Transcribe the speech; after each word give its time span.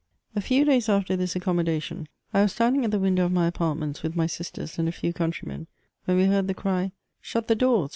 A 0.35 0.41
few 0.41 0.65
days 0.65 0.89
after 0.89 1.15
this 1.15 1.35
accommodation, 1.35 2.07
I 2.33 2.41
was 2.41 2.53
standing 2.53 2.83
at 2.83 2.89
the 2.89 2.97
window 2.97 3.23
of 3.23 3.31
my 3.31 3.45
apartments 3.45 4.01
with 4.01 4.15
my 4.15 4.25
sisters 4.25 4.79
and 4.79 4.89
a 4.89 4.91
few 4.91 5.13
countrymen, 5.13 5.67
when 6.05 6.17
we 6.17 6.23
heiurd 6.25 6.47
the 6.47 6.55
cry,'' 6.55 6.91
Shut 7.21 7.47
the 7.47 7.53
doors 7.53 7.89